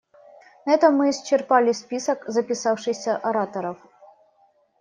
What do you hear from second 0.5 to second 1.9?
На этом мы исчерпали